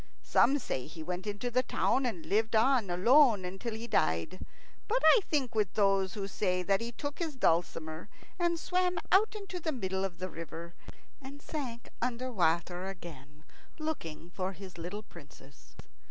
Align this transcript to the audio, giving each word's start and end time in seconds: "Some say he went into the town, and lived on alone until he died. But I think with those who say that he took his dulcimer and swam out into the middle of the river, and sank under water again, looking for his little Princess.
"Some 0.23 0.57
say 0.57 0.87
he 0.87 1.03
went 1.03 1.27
into 1.27 1.51
the 1.51 1.61
town, 1.61 2.07
and 2.07 2.25
lived 2.25 2.55
on 2.55 2.89
alone 2.89 3.45
until 3.45 3.75
he 3.75 3.85
died. 3.85 4.43
But 4.87 5.03
I 5.15 5.21
think 5.29 5.53
with 5.53 5.75
those 5.75 6.15
who 6.15 6.27
say 6.27 6.63
that 6.63 6.81
he 6.81 6.91
took 6.91 7.19
his 7.19 7.35
dulcimer 7.35 8.09
and 8.39 8.59
swam 8.59 8.97
out 9.11 9.35
into 9.35 9.59
the 9.59 9.71
middle 9.71 10.03
of 10.03 10.17
the 10.17 10.27
river, 10.31 10.73
and 11.21 11.39
sank 11.39 11.87
under 12.01 12.31
water 12.31 12.87
again, 12.87 13.43
looking 13.77 14.31
for 14.31 14.53
his 14.53 14.79
little 14.79 15.03
Princess. 15.03 15.75